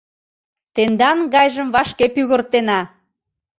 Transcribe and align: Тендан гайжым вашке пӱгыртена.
Тендан 0.75 1.19
гайжым 1.33 1.67
вашке 1.75 2.05
пӱгыртена. 2.15 2.79